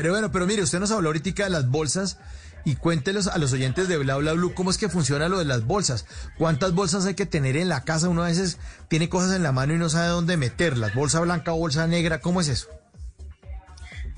Pero 0.00 0.12
bueno, 0.12 0.30
pero 0.30 0.46
mire, 0.46 0.62
usted 0.62 0.78
nos 0.78 0.92
habló 0.92 1.08
ahorita 1.08 1.42
de 1.42 1.50
las 1.50 1.68
bolsas 1.68 2.18
y 2.64 2.76
cuéntelos 2.76 3.26
a 3.26 3.36
los 3.38 3.52
oyentes 3.52 3.88
de 3.88 3.96
Bla 3.96 4.14
Bla 4.14 4.32
Blue 4.32 4.54
cómo 4.54 4.70
es 4.70 4.78
que 4.78 4.88
funciona 4.88 5.28
lo 5.28 5.40
de 5.40 5.44
las 5.44 5.64
bolsas. 5.64 6.06
¿Cuántas 6.38 6.72
bolsas 6.72 7.04
hay 7.04 7.14
que 7.14 7.26
tener 7.26 7.56
en 7.56 7.68
la 7.68 7.82
casa? 7.82 8.08
Uno 8.08 8.22
a 8.22 8.28
veces 8.28 8.58
tiene 8.86 9.08
cosas 9.08 9.34
en 9.34 9.42
la 9.42 9.50
mano 9.50 9.74
y 9.74 9.76
no 9.76 9.88
sabe 9.88 10.06
dónde 10.06 10.36
meterlas. 10.36 10.94
¿Bolsa 10.94 11.18
blanca 11.18 11.52
o 11.52 11.56
bolsa 11.58 11.88
negra? 11.88 12.20
¿Cómo 12.20 12.40
es 12.40 12.46
eso? 12.46 12.68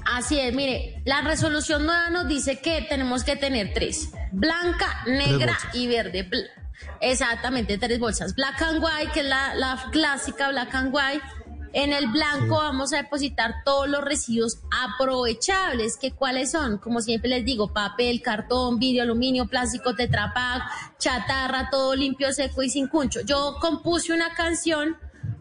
Así 0.05 0.39
es, 0.39 0.55
mire, 0.55 1.01
la 1.07 1.23
resolución 1.23 1.87
nueva 1.87 2.11
nos 2.11 2.29
dice 2.29 2.61
que 2.61 2.85
tenemos 2.87 3.25
que 3.25 3.37
tener 3.37 3.73
tres, 3.73 4.11
blanca, 4.33 5.03
negra 5.07 5.57
y 5.73 5.87
verde. 5.87 6.29
Exactamente, 7.01 7.79
tres 7.79 7.99
bolsas. 7.99 8.35
Black 8.35 8.61
and 8.61 8.85
white, 8.85 9.13
que 9.15 9.21
es 9.21 9.27
la, 9.27 9.55
la 9.55 9.83
clásica 9.93 10.51
black 10.51 10.75
and 10.75 10.95
white 10.95 11.23
en 11.73 11.93
el 11.93 12.09
blanco 12.09 12.57
vamos 12.57 12.93
a 12.93 12.99
depositar 12.99 13.63
todos 13.65 13.89
los 13.89 14.03
residuos 14.03 14.59
aprovechables, 14.71 15.97
que 15.97 16.13
cuáles 16.13 16.51
son, 16.51 16.79
como 16.79 17.01
siempre 17.01 17.31
les 17.31 17.45
digo, 17.45 17.73
papel, 17.73 18.23
cartón, 18.23 18.79
vidrio, 18.79 19.03
aluminio, 19.03 19.47
plástico, 19.47 19.95
tetrapack, 19.95 20.99
chatarra, 20.99 21.71
todo 21.71 21.95
limpio, 21.95 22.33
seco 22.33 22.63
y 22.63 22.71
sin 22.71 22.89
cuncho. 22.89 23.21
Yo 23.21 23.57
compuse 23.61 24.13
una 24.13 24.35
canción 24.35 24.97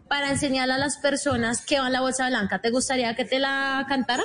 para 0.08 0.30
enseñarle 0.30 0.74
a 0.74 0.78
las 0.78 0.98
personas 0.98 1.64
que 1.64 1.78
van 1.78 1.92
la 1.92 2.00
bolsa 2.00 2.28
blanca. 2.28 2.60
¿Te 2.60 2.70
gustaría 2.70 3.14
que 3.14 3.24
te 3.24 3.38
la 3.38 3.86
cantara? 3.88 4.24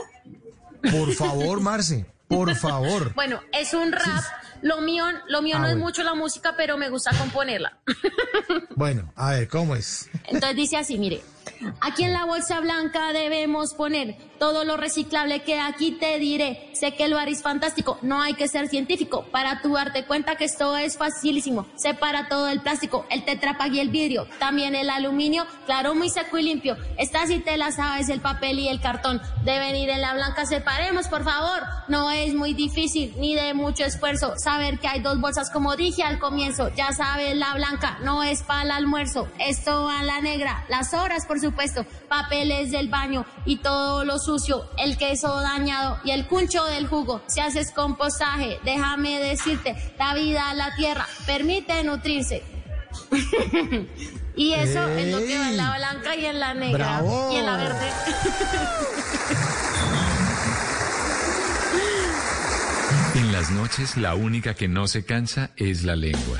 Por 0.91 1.13
favor, 1.13 1.61
Marce, 1.61 2.05
por 2.27 2.55
favor. 2.55 3.13
bueno, 3.15 3.39
es 3.51 3.73
un 3.73 3.91
rap. 3.91 4.23
Lo 4.61 4.81
mío, 4.81 5.05
lo 5.27 5.41
mío 5.41 5.57
ah, 5.57 5.61
no 5.61 5.67
es 5.67 5.77
mucho 5.77 6.01
la 6.01 6.15
música, 6.15 6.55
pero 6.57 6.77
me 6.77 6.89
gusta 6.89 7.11
componerla. 7.17 7.77
bueno, 8.75 9.11
a 9.15 9.31
ver, 9.31 9.47
¿cómo 9.47 9.75
es? 9.75 10.09
Entonces 10.27 10.55
dice 10.55 10.77
así, 10.77 10.97
mire. 10.97 11.21
Aquí 11.81 12.03
en 12.03 12.13
la 12.13 12.25
bolsa 12.25 12.59
blanca 12.59 13.13
debemos 13.13 13.73
poner 13.73 14.17
todo 14.39 14.65
lo 14.65 14.77
reciclable 14.77 15.43
que 15.43 15.59
aquí 15.59 15.91
te 15.91 16.19
diré. 16.19 16.69
Sé 16.73 16.93
que 16.93 17.07
lo 17.07 17.17
haréis 17.17 17.41
fantástico, 17.41 17.97
no 18.01 18.21
hay 18.21 18.33
que 18.33 18.47
ser 18.47 18.67
científico 18.67 19.25
para 19.31 19.61
tu 19.61 19.73
darte 19.73 20.05
cuenta 20.05 20.35
que 20.35 20.45
esto 20.45 20.75
es 20.75 20.97
facilísimo. 20.97 21.65
Separa 21.75 22.27
todo 22.27 22.49
el 22.49 22.61
plástico, 22.61 23.05
el 23.09 23.23
tetrapag 23.23 23.73
y 23.73 23.79
el 23.79 23.89
vidrio, 23.89 24.27
también 24.39 24.75
el 24.75 24.89
aluminio, 24.89 25.45
claro, 25.65 25.95
muy 25.95 26.09
seco 26.09 26.37
y 26.37 26.43
limpio. 26.43 26.75
Esta 26.97 27.25
si 27.27 27.39
te 27.39 27.57
la 27.57 27.71
sabes, 27.71 28.09
el 28.09 28.21
papel 28.21 28.59
y 28.59 28.67
el 28.67 28.81
cartón 28.81 29.21
deben 29.43 29.75
ir 29.75 29.89
en 29.89 30.01
la 30.01 30.13
blanca. 30.13 30.45
Separemos, 30.45 31.07
por 31.07 31.23
favor. 31.23 31.63
No 31.87 32.11
es 32.11 32.33
muy 32.33 32.53
difícil 32.53 33.13
ni 33.19 33.35
de 33.35 33.53
mucho 33.53 33.85
esfuerzo 33.85 34.33
saber 34.37 34.79
que 34.79 34.87
hay 34.87 35.01
dos 35.01 35.21
bolsas 35.21 35.49
como 35.51 35.75
dije 35.75 36.03
al 36.03 36.19
comienzo. 36.19 36.69
Ya 36.75 36.91
sabes, 36.91 37.35
la 37.37 37.53
blanca 37.53 37.99
no 38.03 38.23
es 38.23 38.43
para 38.43 38.63
el 38.63 38.71
almuerzo, 38.71 39.27
esto 39.39 39.83
va 39.83 39.99
a 39.99 40.03
la 40.03 40.14
negra. 40.21 40.65
Las 40.69 40.93
horas, 40.93 41.25
por 41.25 41.39
supuesto, 41.39 41.85
papeles 42.07 42.71
del 42.71 42.89
baño 42.89 43.25
y 43.45 43.57
todo 43.57 44.05
lo 44.05 44.19
sucio, 44.19 44.69
el 44.77 44.97
queso 44.97 45.41
dañado 45.41 45.99
y 46.03 46.11
el 46.11 46.27
cuncho 46.27 46.63
del 46.65 46.87
jugo. 46.87 47.21
Si 47.27 47.39
haces 47.39 47.71
compostaje, 47.71 48.59
déjame 48.63 49.19
decirte, 49.19 49.75
la 49.97 50.13
vida, 50.13 50.53
la 50.53 50.75
tierra, 50.75 51.07
permite 51.25 51.83
nutrirse. 51.83 52.43
y 54.35 54.53
eso 54.53 54.87
es 54.89 55.11
lo 55.11 55.19
que 55.19 55.37
va 55.37 55.49
en 55.49 55.57
la 55.57 55.75
blanca 55.77 56.15
y 56.15 56.25
en 56.25 56.39
la 56.39 56.53
negra 56.53 57.01
y 57.31 57.35
en 57.35 57.45
la 57.45 57.57
verde. 57.57 57.91
en 63.15 63.31
las 63.31 63.51
noches 63.51 63.97
la 63.97 64.15
única 64.15 64.53
que 64.53 64.67
no 64.67 64.87
se 64.87 65.05
cansa 65.05 65.51
es 65.55 65.83
la 65.83 65.95
lengua. 65.95 66.39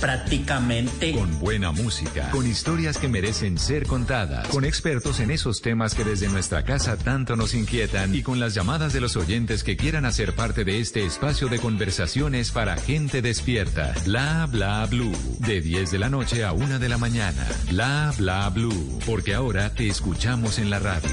prácticamente. 0.00 1.12
Con 1.12 1.38
buena 1.38 1.72
música, 1.72 2.30
con 2.30 2.46
historias 2.46 2.98
que 2.98 3.08
merecen 3.08 3.58
ser 3.58 3.86
contadas, 3.86 4.48
con 4.48 4.64
expertos 4.64 5.20
en 5.20 5.30
esos 5.30 5.60
temas 5.60 5.94
que 5.94 6.04
desde 6.04 6.28
nuestra 6.28 6.64
casa 6.64 6.96
tanto 6.96 7.36
nos 7.36 7.54
inquietan 7.54 8.14
y 8.14 8.22
con 8.22 8.40
las 8.40 8.54
llamadas 8.54 8.92
de 8.92 9.00
los 9.00 9.16
oyentes 9.16 9.64
que 9.64 9.76
quieran 9.76 10.04
hacer 10.04 10.34
parte 10.34 10.64
de 10.64 10.80
este 10.80 11.04
espacio 11.04 11.48
de 11.48 11.58
conversaciones 11.58 12.50
para 12.50 12.76
gente 12.76 13.22
despierta. 13.22 13.94
Bla 14.04 14.46
bla 14.50 14.86
blue. 14.86 15.12
De 15.40 15.60
10 15.60 15.90
de 15.90 15.98
la 15.98 16.10
noche 16.10 16.44
a 16.44 16.52
1 16.52 16.78
de 16.78 16.88
la 16.88 16.98
mañana. 16.98 17.46
Bla 17.70 18.12
bla 18.18 18.48
blue. 18.50 18.98
Porque 19.06 19.34
ahora 19.34 19.70
te 19.70 19.88
escuchamos 19.88 20.58
en 20.58 20.70
la 20.70 20.78
radio. 20.78 21.10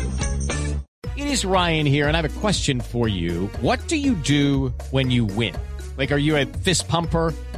It 1.17 1.27
is 1.27 1.43
Ryan 1.45 1.85
here 1.85 2.07
and 2.07 2.15
I 2.15 2.21
have 2.21 2.37
a 2.37 2.39
question 2.39 2.79
for 2.79 3.07
you. 3.07 3.49
What 3.61 3.79
do 3.87 3.95
you 3.95 4.15
do 4.15 4.73
when 4.91 5.11
you 5.11 5.25
win? 5.25 5.53
Like, 5.97 6.11
are 6.11 6.17
you 6.17 6.37
a 6.37 6.45
fist 6.45 6.87
pumper? 6.87 7.33